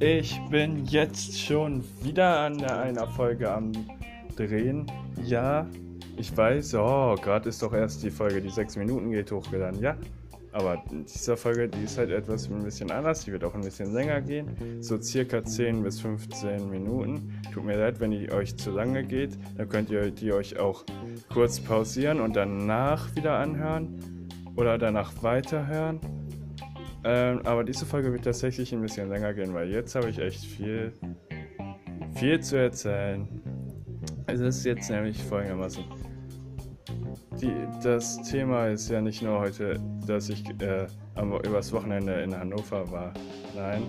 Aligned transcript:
Ich 0.00 0.40
bin 0.50 0.86
jetzt 0.86 1.40
schon 1.40 1.84
wieder 2.02 2.40
an 2.40 2.64
einer 2.64 3.06
Folge 3.06 3.50
am 3.50 3.72
Drehen. 4.36 4.86
Ja, 5.24 5.66
ich 6.16 6.36
weiß, 6.36 6.74
oh, 6.74 7.14
gerade 7.16 7.48
ist 7.48 7.62
doch 7.62 7.72
erst 7.72 8.02
die 8.02 8.10
Folge, 8.10 8.40
die 8.40 8.48
sechs 8.48 8.76
Minuten 8.76 9.10
geht, 9.10 9.30
hochgeladen. 9.30 9.80
Ja, 9.80 9.96
aber 10.52 10.82
diese 10.90 11.36
Folge, 11.36 11.68
die 11.68 11.84
ist 11.84 11.98
halt 11.98 12.10
etwas 12.10 12.48
ein 12.50 12.64
bisschen 12.64 12.90
anders. 12.90 13.24
Die 13.24 13.32
wird 13.32 13.44
auch 13.44 13.54
ein 13.54 13.60
bisschen 13.60 13.92
länger 13.92 14.20
gehen. 14.20 14.82
So 14.82 15.00
circa 15.00 15.44
10 15.44 15.82
bis 15.82 16.00
15 16.00 16.70
Minuten. 16.70 17.40
Tut 17.52 17.64
mir 17.64 17.76
leid, 17.76 18.00
wenn 18.00 18.10
die 18.10 18.32
euch 18.32 18.56
zu 18.56 18.70
lange 18.70 19.04
geht. 19.04 19.38
Dann 19.56 19.68
könnt 19.68 19.90
ihr 19.90 20.10
die 20.10 20.32
euch 20.32 20.58
auch 20.58 20.84
kurz 21.32 21.60
pausieren 21.60 22.20
und 22.20 22.34
danach 22.34 23.14
wieder 23.14 23.38
anhören. 23.38 24.17
Oder 24.58 24.76
danach 24.76 25.12
weiterhören. 25.22 26.00
Ähm, 27.04 27.40
aber 27.44 27.62
diese 27.62 27.86
Folge 27.86 28.12
wird 28.12 28.24
tatsächlich 28.24 28.72
ein 28.74 28.80
bisschen 28.80 29.08
länger 29.08 29.32
gehen, 29.32 29.54
weil 29.54 29.70
jetzt 29.70 29.94
habe 29.94 30.10
ich 30.10 30.18
echt 30.18 30.44
viel, 30.44 30.92
viel 32.16 32.40
zu 32.40 32.56
erzählen. 32.56 33.28
Es 34.26 34.40
ist 34.40 34.64
jetzt 34.64 34.90
nämlich 34.90 35.22
folgendermaßen. 35.22 35.84
Die, 37.40 37.52
das 37.84 38.20
Thema 38.22 38.66
ist 38.66 38.90
ja 38.90 39.00
nicht 39.00 39.22
nur 39.22 39.38
heute, 39.38 39.78
dass 40.08 40.28
ich 40.28 40.44
äh, 40.60 40.88
übers 41.46 41.72
Wochenende 41.72 42.14
in 42.14 42.36
Hannover 42.36 42.90
war. 42.90 43.14
Nein. 43.54 43.84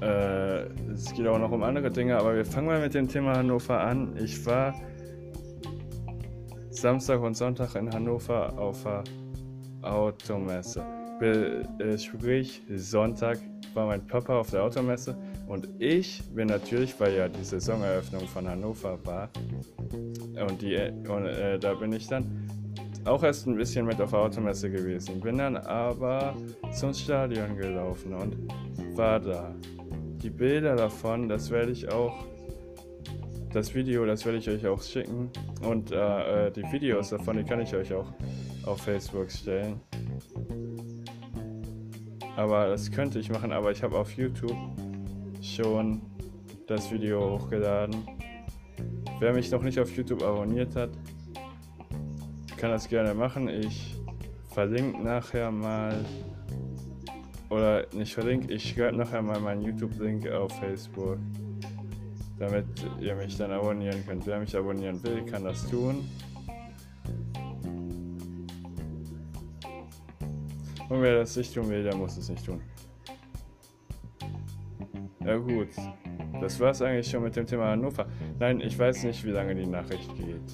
Äh, 0.00 0.64
es 0.92 1.14
geht 1.14 1.28
auch 1.28 1.38
noch 1.38 1.52
um 1.52 1.62
andere 1.62 1.88
Dinge, 1.88 2.18
aber 2.18 2.34
wir 2.34 2.44
fangen 2.44 2.66
mal 2.66 2.80
mit 2.80 2.94
dem 2.94 3.06
Thema 3.06 3.36
Hannover 3.36 3.80
an. 3.80 4.16
Ich 4.16 4.44
war 4.44 4.74
Samstag 6.70 7.20
und 7.20 7.36
Sonntag 7.36 7.76
in 7.76 7.92
Hannover 7.94 8.58
auf 8.58 8.82
der 8.82 9.04
Automesse. 9.82 10.84
Äh, 11.20 11.98
sprich, 11.98 12.62
Sonntag 12.74 13.38
war 13.74 13.86
mein 13.86 14.04
Papa 14.06 14.40
auf 14.40 14.50
der 14.50 14.64
Automesse 14.64 15.16
und 15.46 15.68
ich 15.78 16.22
bin 16.34 16.48
natürlich, 16.48 16.98
weil 16.98 17.14
ja 17.14 17.28
die 17.28 17.44
Saisoneröffnung 17.44 18.26
von 18.26 18.48
Hannover 18.48 18.98
war, 19.04 19.28
und, 20.48 20.62
die, 20.62 20.76
und 21.08 21.26
äh, 21.26 21.58
da 21.58 21.74
bin 21.74 21.92
ich 21.92 22.08
dann 22.08 22.48
auch 23.04 23.22
erst 23.22 23.46
ein 23.46 23.56
bisschen 23.56 23.86
mit 23.86 24.00
auf 24.00 24.10
der 24.10 24.20
Automesse 24.20 24.70
gewesen. 24.70 25.20
Bin 25.20 25.38
dann 25.38 25.56
aber 25.56 26.34
zum 26.72 26.94
Stadion 26.94 27.56
gelaufen 27.56 28.14
und 28.14 28.36
war 28.96 29.20
da. 29.20 29.54
Die 30.22 30.30
Bilder 30.30 30.76
davon, 30.76 31.28
das 31.28 31.50
werde 31.50 31.72
ich 31.72 31.90
auch, 31.90 32.24
das 33.52 33.74
Video, 33.74 34.06
das 34.06 34.24
werde 34.24 34.38
ich 34.38 34.48
euch 34.48 34.66
auch 34.66 34.80
schicken. 34.82 35.30
Und 35.62 35.90
äh, 35.90 36.46
äh 36.46 36.50
die 36.52 36.62
Videos 36.70 37.10
davon, 37.10 37.36
die 37.36 37.44
kann 37.44 37.60
ich 37.60 37.74
euch 37.74 37.92
auch 37.92 38.06
auf 38.64 38.82
Facebook 38.82 39.30
stellen. 39.30 39.80
Aber 42.36 42.68
das 42.68 42.90
könnte 42.90 43.18
ich 43.18 43.30
machen, 43.30 43.52
aber 43.52 43.70
ich 43.70 43.82
habe 43.82 43.98
auf 43.98 44.12
YouTube 44.12 44.56
schon 45.42 46.00
das 46.66 46.90
Video 46.90 47.38
hochgeladen. 47.38 47.96
Wer 49.20 49.32
mich 49.32 49.50
noch 49.50 49.62
nicht 49.62 49.78
auf 49.78 49.94
YouTube 49.96 50.22
abonniert 50.22 50.74
hat, 50.74 50.90
kann 52.56 52.70
das 52.70 52.88
gerne 52.88 53.14
machen. 53.14 53.48
Ich 53.48 53.96
verlinke 54.52 55.02
nachher 55.02 55.50
mal 55.50 56.04
oder 57.50 57.86
nicht 57.92 58.14
verlinke, 58.14 58.52
ich 58.52 58.70
schreibe 58.70 58.96
nachher 58.96 59.20
mal 59.20 59.38
meinen 59.38 59.60
YouTube-Link 59.60 60.26
auf 60.30 60.58
Facebook, 60.58 61.18
damit 62.38 62.64
ihr 62.98 63.14
mich 63.14 63.36
dann 63.36 63.52
abonnieren 63.52 64.02
könnt. 64.06 64.26
Wer 64.26 64.40
mich 64.40 64.56
abonnieren 64.56 65.02
will, 65.04 65.22
kann 65.26 65.44
das 65.44 65.68
tun. 65.68 66.08
Und 70.92 71.00
wer 71.00 71.20
das 71.20 71.34
nicht 71.38 71.54
tun 71.54 71.70
will, 71.70 71.82
der 71.82 71.96
muss 71.96 72.18
es 72.18 72.28
nicht 72.28 72.44
tun. 72.44 72.60
Ja 75.24 75.38
gut, 75.38 75.68
das 76.38 76.60
war's 76.60 76.82
eigentlich 76.82 77.08
schon 77.08 77.22
mit 77.22 77.34
dem 77.34 77.46
Thema 77.46 77.68
Hannover. 77.68 78.04
Nein, 78.38 78.60
ich 78.60 78.78
weiß 78.78 79.04
nicht, 79.04 79.24
wie 79.24 79.30
lange 79.30 79.54
die 79.54 79.66
Nachricht 79.66 80.14
geht. 80.16 80.52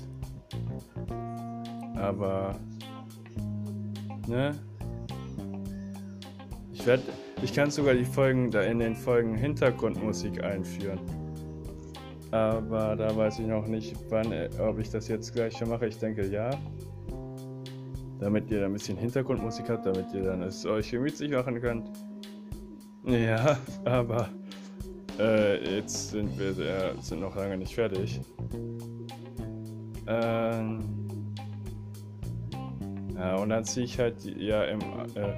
Aber, 1.96 2.54
ne? 4.28 4.52
Ich 6.72 6.86
werde, 6.86 7.02
ich 7.42 7.52
kann 7.52 7.72
sogar 7.72 7.94
die 7.94 8.04
Folgen, 8.04 8.52
da 8.52 8.62
in 8.62 8.78
den 8.78 8.94
Folgen 8.94 9.34
Hintergrundmusik 9.34 10.44
einführen. 10.44 11.00
Aber 12.30 12.94
da 12.94 13.16
weiß 13.16 13.40
ich 13.40 13.46
noch 13.48 13.66
nicht, 13.66 13.96
wann, 14.08 14.32
ob 14.60 14.78
ich 14.78 14.88
das 14.88 15.08
jetzt 15.08 15.34
gleich 15.34 15.56
schon 15.56 15.68
mache. 15.68 15.88
Ich 15.88 15.98
denke 15.98 16.24
ja 16.28 16.50
damit 18.18 18.50
ihr 18.50 18.64
ein 18.64 18.72
bisschen 18.72 18.96
Hintergrundmusik 18.96 19.68
habt, 19.68 19.86
damit 19.86 20.12
ihr 20.12 20.24
dann 20.24 20.42
es 20.42 20.66
euch 20.66 20.90
gemütlich 20.90 21.30
machen 21.30 21.60
könnt. 21.60 21.90
Ja, 23.04 23.58
aber 23.84 24.28
äh, 25.18 25.76
jetzt 25.76 26.10
sind 26.10 26.38
wir 26.38 26.50
äh, 26.58 26.94
sind 27.00 27.20
noch 27.20 27.36
lange 27.36 27.56
nicht 27.56 27.74
fertig. 27.74 28.20
Ähm, 30.06 30.80
ja, 33.14 33.36
und 33.36 33.50
dann 33.50 33.64
ziehe 33.64 33.84
ich 33.84 33.98
halt 33.98 34.24
ja 34.24 34.64
im, 34.64 34.80
äh, 34.80 35.34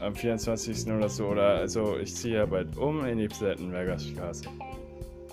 am 0.00 0.14
24. 0.14 0.86
oder 0.92 1.08
so, 1.08 1.26
oder 1.26 1.56
also 1.56 1.98
ich 1.98 2.14
ziehe 2.14 2.36
ja 2.36 2.46
bald 2.46 2.76
um 2.76 3.04
in 3.04 3.18
die 3.18 3.28
Plettenberger 3.28 3.98
Straße. 3.98 4.44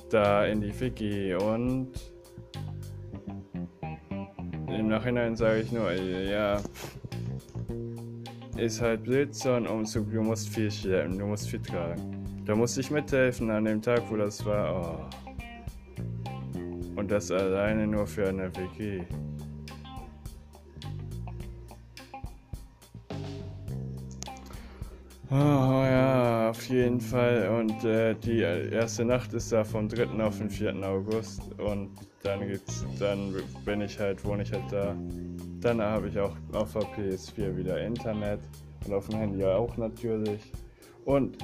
Da 0.09 0.45
in 0.45 0.61
die 0.61 0.77
WG 0.79 1.35
und 1.35 1.91
im 4.77 4.87
Nachhinein 4.89 5.35
sage 5.35 5.61
ich 5.61 5.71
nur, 5.71 5.91
ja, 5.91 6.61
ist 8.57 8.81
halt 8.81 9.03
Blitzsonnenumzug, 9.03 10.11
du 10.11 10.21
musst 10.21 10.49
viel 10.49 10.71
schleppen, 10.71 11.17
du 11.17 11.25
musst 11.25 11.49
viel 11.49 11.61
tragen. 11.61 12.43
Da 12.45 12.55
musste 12.55 12.81
ich 12.81 12.91
mithelfen 12.91 13.49
an 13.51 13.65
dem 13.65 13.81
Tag, 13.81 14.03
wo 14.09 14.15
das 14.15 14.45
war. 14.45 15.09
Oh. 16.55 16.59
Und 16.95 17.11
das 17.11 17.29
alleine 17.29 17.85
nur 17.85 18.07
für 18.07 18.29
eine 18.29 18.49
WG. 18.55 19.03
Oh 25.29 25.33
ja, 25.33 26.49
auf 26.49 26.69
jeden 26.69 27.01
Fall. 27.01 27.49
Und 27.49 27.83
äh, 27.83 28.15
die 28.15 28.39
erste 28.39 29.03
Nacht 29.03 29.33
ist 29.33 29.51
da 29.51 29.65
vom 29.65 29.89
3. 29.89 30.05
auf 30.23 30.37
den 30.37 30.49
4. 30.49 30.73
August. 30.87 31.41
Und 31.57 31.89
dann 32.23 32.47
geht's, 32.47 32.85
dann 32.97 33.33
bin 33.65 33.81
ich 33.81 33.99
halt, 33.99 34.23
wohne 34.23 34.43
ich 34.43 34.53
halt 34.53 34.71
da. 34.71 34.95
Dann 35.59 35.81
habe 35.81 36.07
ich 36.07 36.17
auch 36.17 36.33
auf 36.53 36.71
der 36.71 36.83
PS4 36.83 37.57
wieder 37.57 37.81
Internet 37.81 38.39
und 38.85 38.93
auf 38.93 39.09
dem 39.09 39.19
Handy 39.19 39.43
auch 39.43 39.75
natürlich. 39.75 40.53
Und 41.03 41.37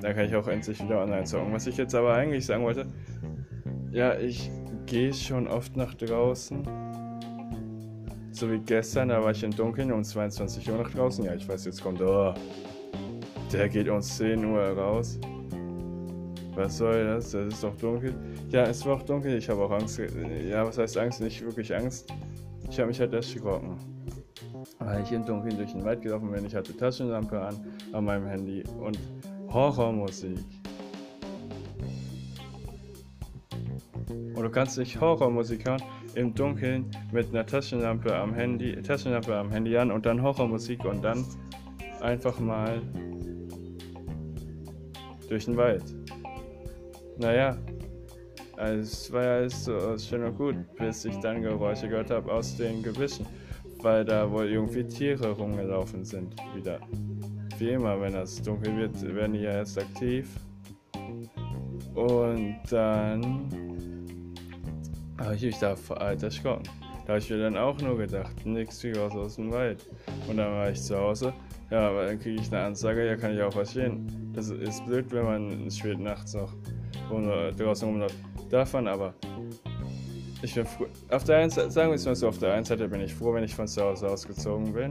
dann 0.00 0.14
kann 0.14 0.26
ich 0.26 0.36
auch 0.36 0.46
endlich 0.46 0.80
wieder 0.80 1.02
online 1.02 1.24
zocken. 1.24 1.52
Was 1.52 1.66
ich 1.66 1.76
jetzt 1.78 1.96
aber 1.96 2.14
eigentlich 2.14 2.46
sagen 2.46 2.62
wollte, 2.62 2.86
ja, 3.90 4.16
ich 4.18 4.52
gehe 4.86 5.12
schon 5.12 5.48
oft 5.48 5.76
nach 5.76 5.94
draußen. 5.94 6.62
So 8.30 8.50
wie 8.52 8.60
gestern, 8.60 9.08
da 9.08 9.20
war 9.20 9.32
ich 9.32 9.42
im 9.42 9.50
Dunkeln 9.50 9.90
um 9.90 10.04
22 10.04 10.70
Uhr 10.70 10.78
nach 10.78 10.90
draußen. 10.90 11.24
Ja, 11.24 11.34
ich 11.34 11.48
weiß, 11.48 11.64
jetzt 11.64 11.82
kommt, 11.82 12.00
oh, 12.00 12.34
der 13.52 13.68
geht 13.68 13.88
um 13.88 14.00
10 14.00 14.44
Uhr 14.44 14.60
raus. 14.60 15.18
Was 16.54 16.78
soll 16.78 17.04
das? 17.04 17.30
Das 17.30 17.54
ist 17.54 17.62
doch 17.62 17.76
dunkel. 17.76 18.14
Ja, 18.50 18.64
es 18.64 18.84
war 18.84 18.96
auch 18.96 19.02
dunkel. 19.02 19.36
Ich 19.36 19.48
habe 19.48 19.62
auch 19.62 19.70
Angst. 19.70 20.00
Ja, 20.48 20.66
was 20.66 20.78
heißt 20.78 20.98
Angst? 20.98 21.20
Nicht 21.20 21.42
wirklich 21.42 21.74
Angst. 21.74 22.12
Ich 22.68 22.78
habe 22.78 22.88
mich 22.88 23.00
halt 23.00 23.12
erschrocken. 23.12 23.76
Weil 24.78 25.02
ich 25.02 25.12
im 25.12 25.24
Dunkeln 25.24 25.56
durch 25.56 25.72
den 25.72 25.84
Wald 25.84 26.02
gelaufen 26.02 26.30
bin. 26.30 26.44
Ich 26.44 26.54
hatte 26.54 26.76
Taschenlampe 26.76 27.40
an 27.40 27.56
an 27.92 28.04
meinem 28.04 28.26
Handy 28.26 28.62
und 28.78 28.98
Horrormusik. 29.52 30.38
Und 34.08 34.42
du 34.42 34.50
kannst 34.50 34.78
nicht 34.78 35.00
Horrormusik 35.00 35.66
hören 35.66 35.82
im 36.14 36.34
Dunkeln 36.34 36.90
mit 37.12 37.28
einer 37.28 37.46
Taschenlampe 37.46 38.14
am 38.14 38.34
Handy, 38.34 38.80
Taschenlampe 38.82 39.34
am 39.34 39.50
Handy 39.50 39.76
an 39.76 39.90
und 39.90 40.06
dann 40.06 40.22
Horrormusik 40.22 40.84
und 40.84 41.02
dann 41.02 41.24
einfach 42.00 42.38
mal 42.40 42.82
durch 45.30 45.44
den 45.46 45.56
Wald. 45.56 45.84
Naja, 47.18 47.56
es 48.56 49.10
war 49.12 49.22
ja 49.22 49.34
alles 49.36 49.64
so 49.64 49.96
schön 49.96 50.24
und 50.24 50.36
gut, 50.36 50.56
bis 50.76 51.04
ich 51.04 51.16
dann 51.20 51.40
Geräusche 51.40 51.88
gehört 51.88 52.10
habe 52.10 52.30
aus 52.30 52.56
den 52.56 52.82
Gebüschen, 52.82 53.24
weil 53.80 54.04
da 54.04 54.30
wohl 54.30 54.50
irgendwie 54.50 54.84
Tiere 54.84 55.30
rumgelaufen 55.30 56.04
sind 56.04 56.34
wieder. 56.54 56.80
Wie 57.58 57.70
immer, 57.70 58.00
wenn 58.00 58.14
es 58.14 58.42
dunkel 58.42 58.76
wird, 58.76 59.02
werden 59.14 59.34
die 59.34 59.40
ja 59.40 59.52
erst 59.52 59.78
aktiv. 59.78 60.28
Und 61.94 62.56
dann 62.70 63.48
habe 65.18 65.34
ich 65.36 65.42
mich 65.42 65.58
da 65.58 65.76
vor 65.76 66.00
alter 66.00 66.26
erschrocken. 66.26 66.64
Da 67.06 67.14
habe 67.14 67.18
ich 67.18 67.30
mir 67.30 67.38
dann 67.38 67.56
auch 67.56 67.80
nur 67.80 67.98
gedacht, 67.98 68.44
nix 68.44 68.82
wie 68.82 68.92
raus 68.92 69.12
aus 69.14 69.36
dem 69.36 69.50
Wald. 69.50 69.86
Und 70.28 70.38
dann 70.38 70.52
war 70.52 70.70
ich 70.70 70.80
zu 70.82 70.96
Hause 70.96 71.32
ja, 71.70 71.88
aber 71.88 72.06
dann 72.06 72.18
kriege 72.18 72.40
ich 72.40 72.52
eine 72.52 72.64
Ansage, 72.64 73.06
ja, 73.06 73.16
kann 73.16 73.34
ich 73.34 73.42
auch 73.42 73.52
verstehen. 73.52 74.32
Das 74.34 74.50
ist 74.50 74.84
blöd, 74.86 75.06
wenn 75.10 75.24
man 75.24 75.70
spät 75.70 75.98
nachts 75.98 76.34
noch 76.34 76.52
draußen 77.56 77.88
rumläuft. 77.88 78.16
Davon 78.50 78.88
aber. 78.88 79.14
Ich 80.42 80.54
bin 80.54 80.64
froh. 80.64 80.86
Auf 81.10 81.24
der 81.24 81.38
einen 81.38 81.50
Seite, 81.50 81.70
sagen 81.70 81.90
wir 81.90 81.96
es 81.96 82.06
mal 82.06 82.14
so, 82.16 82.28
auf 82.28 82.38
der 82.38 82.54
einen 82.54 82.64
Seite 82.64 82.88
bin 82.88 83.00
ich 83.00 83.14
froh, 83.14 83.34
wenn 83.34 83.44
ich 83.44 83.54
von 83.54 83.68
zu 83.68 83.82
Hause 83.82 84.08
ausgezogen 84.08 84.72
bin. 84.72 84.90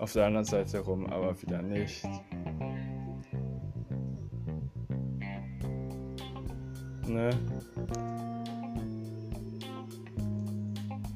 auf 0.00 0.14
der 0.14 0.26
anderen 0.26 0.46
Seite 0.46 0.78
rum 0.80 1.06
aber 1.06 1.40
wieder 1.42 1.60
nicht. 1.60 2.04
Ne? 7.06 7.30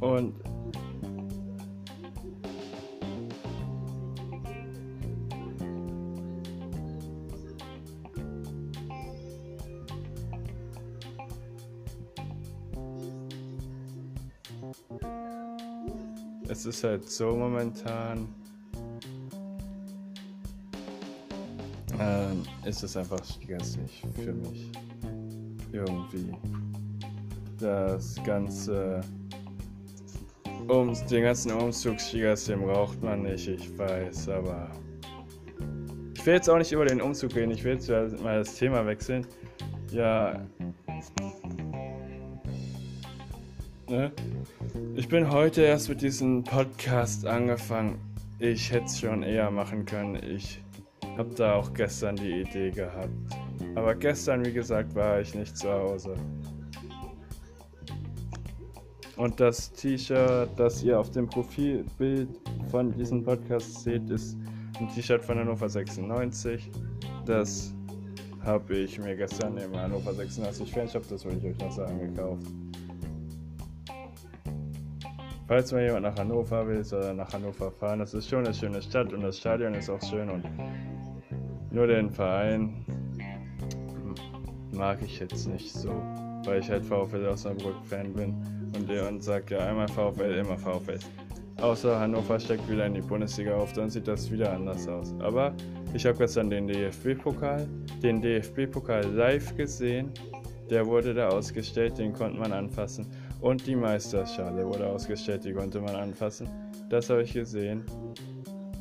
Und 0.00 0.34
es 16.48 16.66
ist 16.66 16.84
halt 16.84 17.08
so 17.08 17.34
momentan, 17.36 18.28
ähm, 21.98 22.42
ist 22.64 22.82
es 22.82 22.96
einfach 22.96 23.22
stressig 23.24 24.02
für 24.14 24.32
mich. 24.32 24.70
Irgendwie. 25.72 26.34
Das 27.58 28.16
ganze, 28.24 29.00
um, 30.68 30.92
den 31.10 31.22
ganzen 31.22 31.52
Umzugsstress, 31.52 32.46
den 32.46 32.60
braucht 32.62 33.02
man 33.02 33.22
nicht, 33.22 33.48
ich 33.48 33.76
weiß, 33.78 34.28
aber 34.28 34.70
ich 36.14 36.26
will 36.26 36.34
jetzt 36.34 36.48
auch 36.48 36.58
nicht 36.58 36.72
über 36.72 36.84
den 36.84 37.00
Umzug 37.00 37.34
reden, 37.34 37.52
ich 37.52 37.64
will 37.64 37.74
jetzt 37.74 37.88
mal 38.22 38.38
das 38.38 38.54
Thema 38.54 38.84
wechseln. 38.86 39.26
Ja, 39.92 40.40
ne? 43.88 44.12
Ich 44.96 45.08
bin 45.08 45.30
heute 45.30 45.62
erst 45.62 45.88
mit 45.88 46.02
diesem 46.02 46.42
Podcast 46.42 47.26
angefangen. 47.26 47.98
Ich 48.40 48.72
hätte 48.72 48.86
es 48.86 48.98
schon 48.98 49.22
eher 49.22 49.50
machen 49.50 49.84
können. 49.84 50.16
Ich 50.16 50.62
habe 51.16 51.32
da 51.36 51.54
auch 51.54 51.72
gestern 51.74 52.16
die 52.16 52.40
Idee 52.40 52.70
gehabt. 52.70 53.08
Aber 53.76 53.94
gestern, 53.94 54.44
wie 54.44 54.52
gesagt, 54.52 54.94
war 54.94 55.20
ich 55.20 55.32
nicht 55.34 55.56
zu 55.56 55.70
Hause. 55.70 56.14
Und 59.16 59.38
das 59.38 59.72
T-Shirt, 59.72 60.48
das 60.56 60.82
ihr 60.82 60.98
auf 60.98 61.10
dem 61.10 61.28
Profilbild 61.28 62.28
von 62.70 62.92
diesem 62.92 63.22
Podcast 63.22 63.84
seht, 63.84 64.10
ist 64.10 64.36
ein 64.80 64.88
T-Shirt 64.88 65.24
von 65.24 65.38
Hannover 65.38 65.68
96. 65.68 66.68
Das 67.26 67.72
habe 68.42 68.76
ich 68.76 68.98
mir 68.98 69.14
gestern 69.14 69.56
im 69.56 69.76
Hannover 69.76 70.12
96 70.12 70.72
Fanshop, 70.72 71.08
das 71.08 71.24
wollte 71.24 71.38
ich 71.38 71.54
euch 71.54 71.58
noch 71.58 71.72
sagen, 71.72 71.98
gekauft. 72.00 72.46
Falls 75.46 75.72
mal 75.72 75.82
jemand 75.82 76.02
nach 76.02 76.16
Hannover 76.16 76.66
will 76.66 76.82
oder 76.90 77.12
nach 77.12 77.30
Hannover 77.32 77.70
fahren, 77.70 77.98
das 77.98 78.14
ist 78.14 78.30
schon 78.30 78.46
eine 78.46 78.54
schöne 78.54 78.80
Stadt 78.80 79.12
und 79.12 79.20
das 79.22 79.38
Stadion 79.38 79.74
ist 79.74 79.90
auch 79.90 80.00
schön 80.00 80.30
und 80.30 80.44
nur 81.70 81.86
den 81.86 82.10
Verein 82.10 82.84
mag 84.72 85.02
ich 85.02 85.20
jetzt 85.20 85.46
nicht 85.46 85.70
so, 85.72 85.90
weil 86.44 86.60
ich 86.60 86.70
halt 86.70 86.84
VfL 86.84 87.26
Osnabrück-Fan 87.26 88.14
bin 88.14 88.34
und 88.74 88.90
und 88.90 89.22
sagt 89.22 89.50
ja 89.50 89.58
einmal 89.58 89.88
VfL, 89.88 90.34
immer 90.38 90.56
VfL. 90.56 90.98
Außer 91.60 92.00
Hannover 92.00 92.40
steckt 92.40 92.68
wieder 92.68 92.86
in 92.86 92.94
die 92.94 93.00
Bundesliga 93.00 93.54
auf, 93.54 93.72
dann 93.74 93.90
sieht 93.90 94.08
das 94.08 94.30
wieder 94.30 94.52
anders 94.52 94.88
aus. 94.88 95.14
Aber 95.20 95.54
ich 95.92 96.04
habe 96.06 96.18
gestern 96.18 96.50
den 96.50 96.66
DFB-Pokal, 96.66 97.68
den 98.02 98.20
DFB-Pokal 98.20 99.04
live 99.12 99.54
gesehen. 99.56 100.10
Der 100.70 100.86
wurde 100.86 101.12
da 101.12 101.28
ausgestellt, 101.28 101.98
den 101.98 102.12
konnte 102.12 102.38
man 102.38 102.52
anfassen. 102.52 103.06
Und 103.44 103.66
die 103.66 103.76
Meisterschale 103.76 104.64
wurde 104.64 104.86
ausgestellt, 104.86 105.44
die 105.44 105.52
konnte 105.52 105.78
man 105.78 105.94
anfassen. 105.94 106.48
Das 106.88 107.10
habe 107.10 107.24
ich 107.24 107.34
gesehen. 107.34 107.84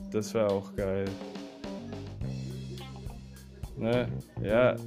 Das 0.09 0.33
war 0.33 0.49
auch 0.49 0.73
geil. 0.73 1.03
Ne? 3.75 4.07
Ja. 4.41 4.77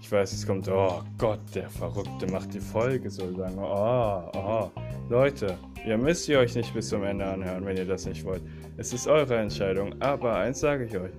Ich 0.00 0.10
weiß, 0.10 0.32
es 0.32 0.44
kommt, 0.44 0.66
oh 0.68 1.00
Gott, 1.16 1.38
der 1.54 1.70
Verrückte 1.70 2.26
macht 2.26 2.52
die 2.52 2.60
Folge 2.60 3.08
so 3.08 3.30
lang. 3.30 3.56
Oh, 3.56 4.36
oh. 4.36 4.70
Leute, 5.08 5.56
ihr 5.86 5.96
müsst 5.96 6.28
ihr 6.28 6.40
euch 6.40 6.56
nicht 6.56 6.74
bis 6.74 6.88
zum 6.88 7.04
Ende 7.04 7.24
anhören, 7.24 7.64
wenn 7.64 7.76
ihr 7.76 7.86
das 7.86 8.04
nicht 8.04 8.24
wollt. 8.24 8.42
Es 8.78 8.92
ist 8.92 9.06
eure 9.06 9.36
Entscheidung, 9.36 9.94
aber 10.02 10.34
eins 10.34 10.58
sage 10.58 10.86
ich 10.86 10.98
euch. 10.98 11.14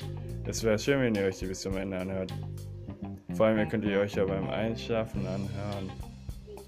Es 0.46 0.66
wäre 0.66 0.78
schön, 0.78 1.00
wenn 1.00 1.16
ihr 1.16 1.24
euch 1.24 1.40
die 1.40 1.46
bis 1.46 1.62
zum 1.62 1.78
Ende 1.78 1.98
anhört. 1.98 2.34
Vor 3.36 3.46
allem, 3.46 3.60
ihr 3.60 3.68
könnt 3.68 3.86
ihr 3.86 4.02
euch 4.02 4.16
ja 4.16 4.26
beim 4.26 4.50
Einschlafen 4.50 5.26
anhören. 5.26 5.90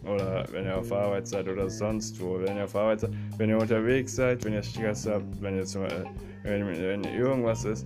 Oder 0.03 0.45
wenn 0.51 0.65
ihr 0.65 0.77
auf 0.77 0.92
Arbeit 0.92 1.27
seid 1.27 1.48
oder 1.48 1.69
sonst 1.69 2.19
wo. 2.19 2.39
Wenn 2.39 2.57
ihr 2.57 2.63
auf 2.63 2.75
Arbeit 2.75 3.01
seid, 3.01 3.12
wenn 3.38 3.50
ihr 3.50 3.57
unterwegs 3.57 4.15
seid, 4.15 4.44
wenn 4.44 4.53
ihr 4.53 4.63
Stress 4.63 5.07
habt, 5.07 5.42
wenn 5.42 5.57
ihr 5.57 5.65
zum, 5.65 5.83
äh, 5.86 5.89
wenn, 6.44 6.68
wenn 6.68 7.03
irgendwas 7.03 7.65
ist, 7.65 7.86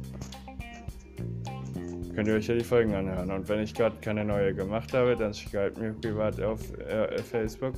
könnt 2.15 2.29
ihr 2.29 2.35
euch 2.35 2.47
ja 2.47 2.55
die 2.55 2.63
Folgen 2.63 2.93
anhören. 2.93 3.29
Und 3.31 3.49
wenn 3.49 3.59
ich 3.59 3.73
gerade 3.73 3.97
keine 3.99 4.23
neue 4.23 4.53
gemacht 4.53 4.93
habe, 4.93 5.15
dann 5.17 5.33
schreibt 5.33 5.77
mir 5.77 5.93
privat 5.93 6.41
auf 6.41 6.61
äh, 6.79 7.17
Facebook. 7.21 7.73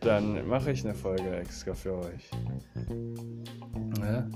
Dann 0.00 0.46
mache 0.48 0.72
ich 0.72 0.84
eine 0.84 0.94
Folge 0.94 1.36
extra 1.36 1.72
für 1.72 1.94
euch. 1.94 2.30
Ja? 4.00 4.28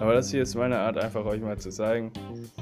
Aber 0.00 0.14
das 0.14 0.30
hier 0.30 0.42
ist 0.42 0.54
meine 0.54 0.78
Art, 0.78 0.98
einfach 0.98 1.24
euch 1.24 1.40
mal 1.40 1.58
zu 1.58 1.70
zeigen, 1.70 2.12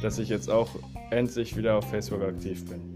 dass 0.00 0.18
ich 0.18 0.28
jetzt 0.28 0.50
auch 0.50 0.68
endlich 1.10 1.56
wieder 1.56 1.76
auf 1.76 1.90
Facebook 1.90 2.22
aktiv 2.22 2.64
bin. 2.66 2.91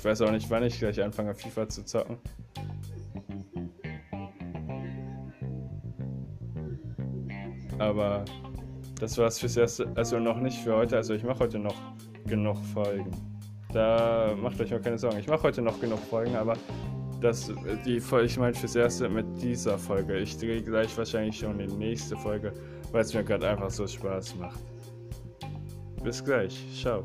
Ich 0.00 0.04
weiß 0.06 0.22
auch 0.22 0.30
nicht, 0.30 0.48
wann 0.48 0.62
ich 0.62 0.78
gleich 0.78 1.02
anfange, 1.02 1.34
FIFA 1.34 1.68
zu 1.68 1.84
zocken. 1.84 2.16
Aber 7.78 8.24
das 8.98 9.18
war's 9.18 9.38
fürs 9.38 9.58
erste, 9.58 9.92
also 9.96 10.18
noch 10.18 10.40
nicht 10.40 10.56
für 10.56 10.74
heute. 10.74 10.96
Also 10.96 11.12
ich 11.12 11.22
mache 11.22 11.40
heute 11.40 11.58
noch 11.58 11.74
genug 12.24 12.56
Folgen. 12.72 13.10
Da 13.74 14.34
macht 14.40 14.58
euch 14.62 14.70
mal 14.70 14.80
keine 14.80 14.96
Sorgen. 14.96 15.18
Ich 15.18 15.28
mache 15.28 15.42
heute 15.42 15.60
noch 15.60 15.78
genug 15.78 15.98
Folgen, 15.98 16.34
aber 16.34 16.54
das, 17.20 17.52
die 17.84 18.00
Folge, 18.00 18.24
ich 18.24 18.38
meine 18.38 18.54
fürs 18.54 18.76
erste 18.76 19.06
mit 19.06 19.26
dieser 19.42 19.76
Folge. 19.76 20.16
Ich 20.16 20.38
drehe 20.38 20.62
gleich 20.62 20.96
wahrscheinlich 20.96 21.38
schon 21.38 21.58
die 21.58 21.66
nächste 21.66 22.16
Folge, 22.16 22.54
weil 22.90 23.02
es 23.02 23.12
mir 23.12 23.22
gerade 23.22 23.50
einfach 23.50 23.68
so 23.68 23.86
Spaß 23.86 24.36
macht. 24.36 24.60
Bis 26.02 26.24
gleich. 26.24 26.58
Ciao. 26.74 27.04